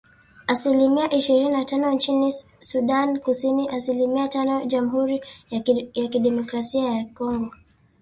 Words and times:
Asilimia 0.47 1.09
ishirini 1.13 1.49
na 1.49 1.65
tano 1.65 1.91
nchini 1.91 2.31
Sudan 2.59 3.19
Kusini 3.19 3.65
na 3.67 3.73
asilimia 3.73 4.27
tano 4.27 4.65
Jamuhuri 4.65 5.21
ya 5.93 6.07
Kidemokrasia 6.09 6.89
ya 6.95 7.05
Kongo 7.05 7.51